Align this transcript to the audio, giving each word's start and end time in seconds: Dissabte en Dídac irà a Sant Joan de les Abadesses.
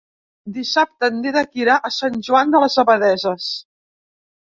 Dissabte 0.55 1.09
en 1.11 1.19
Dídac 1.27 1.61
irà 1.65 1.77
a 1.77 1.93
Sant 1.99 2.19
Joan 2.31 2.57
de 2.59 2.65
les 2.67 2.83
Abadesses. 2.87 3.55